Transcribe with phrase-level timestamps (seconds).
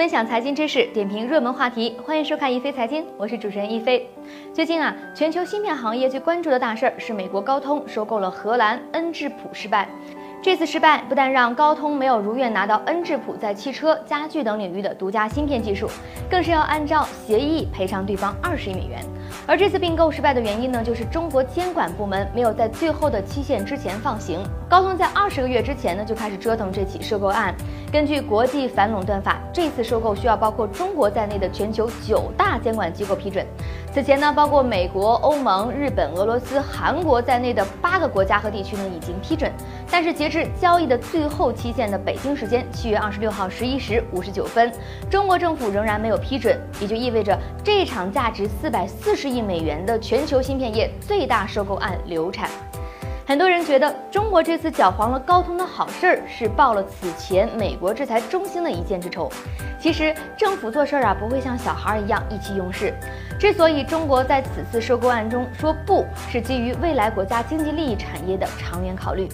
[0.00, 4.08] 分享财经知识，点评热门话题，欢迎收看一飞财经，我是主持人一飞。
[4.50, 9.86] 最近啊，全球芯片行业最关注的大事儿是美国高通收购了荷兰恩智浦失败。
[10.42, 15.86] 这次失败不但让高通没有如愿拿到恩智浦在汽车、家具等领域的独家芯片技术，
[16.30, 19.04] 更是要按照协议赔偿对方二十亿美元。
[19.46, 24.42] 而这次并购失败的原因呢，就是中国监管部门没有在最后的期限之前放行。
[24.66, 27.54] 高通在二十个月之前呢就开始折腾这起收购案。
[27.92, 33.44] 根据国际反垄断法，这次收购需要包括中国在内的全球九大监管机构批准。
[33.92, 39.50] 此前呢，包括美国、欧盟、日本、俄罗斯、韩国在内的八个国家和地区呢已经批准。
[39.90, 44.72] 但是截至交易的最后期限的北京时间七月二十六号十一时五十九分，
[45.10, 52.48] 中国政府仍然没有批准，也就意味着这场价值四百四十亿美元的全球芯片业最大收购案流产。
[53.30, 59.30] 很多人觉得中国这次搅黄了高通的好事儿，是报了此前美国制裁中兴的一箭之仇。
[59.78, 62.92] 其实政府做事儿啊，不会像小孩一样意气用事。
[63.38, 69.28] 之所以中国在此次收购案中说不，是基于未来国家经济利益产业的长远考虑。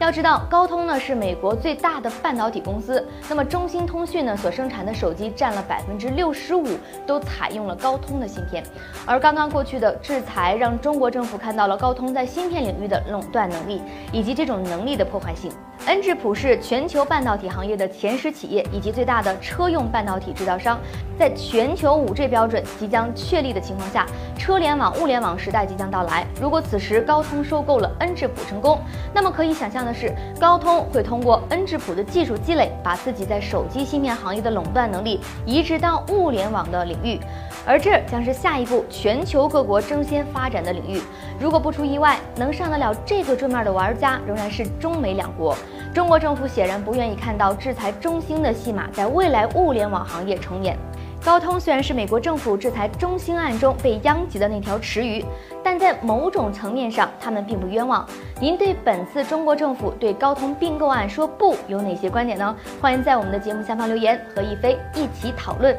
[0.00, 6.66] 要知道，高通呢是美国最大的半导体公司，那么中兴通讯呢所生产的手机占了百分之六十五，
[7.06, 8.64] 都采用了高通的芯片。
[9.04, 15.52] 而刚刚过去的制裁，让中国政府看到了高通在芯片领域的垄断能力，以及这种能力的破坏性。
[15.86, 20.78] 恩智浦是全球半导体行业的前十企业，以及最大的车用半导体制造商。
[21.18, 24.06] 在全球五 G 标准即将确立的情况下，
[24.40, 26.26] 车联网、物联网时代即将到来。
[26.40, 28.80] 如果此时高通收购了恩智浦成功，
[29.12, 37.20] 那么可以想象的是，高通会通过恩智浦的技术积累，把自己在手机芯片行业的垄断能力移植到物联网的领域，
[37.66, 41.02] 而这将是下一步全球各国争先发展的领域。
[41.38, 45.54] 如果不出意外，能上得了这个桌面的玩家仍然是中美两国。
[45.92, 50.78] 中国政府显然不愿意看到制裁中兴的戏码在未来物联网行业重演。
[51.22, 55.22] 高通虽然是美国政府制裁中兴案中被殃及的那条池鱼，
[55.62, 58.06] 但在某种层面上，他们并不冤枉。
[58.40, 62.56] 您对本次中国政府对高通并购案说不有哪些观点呢？
[62.80, 65.76] 欢迎在我们的节目下方留言，和一飞一起讨论。